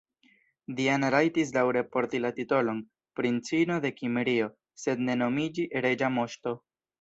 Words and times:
Diana 0.77 1.09
rajtis 1.15 1.51
daŭre 1.57 1.83
porti 1.95 2.21
la 2.23 2.31
titolon 2.37 2.79
"Princino 3.19 3.77
de 3.85 3.93
Kimrio", 3.99 4.49
sed 4.85 5.05
ne 5.11 5.19
nomiĝi 5.25 5.69
"reĝa 5.89 6.11
moŝto". 6.17 6.57